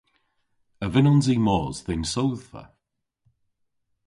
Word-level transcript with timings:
A 0.83 0.87
vynnons 0.93 1.27
i 1.33 1.37
mos 1.45 1.77
dhe'n 1.85 2.03
sodhva? 2.13 2.63